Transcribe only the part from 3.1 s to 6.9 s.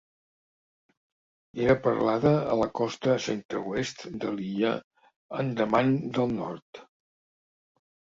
centre-oest de l'illa Andaman del nord.